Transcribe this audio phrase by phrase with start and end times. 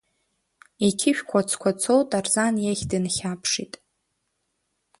[0.87, 3.73] Иқьышә қәацқәацо Тарзан иахь дынхьаԥшит.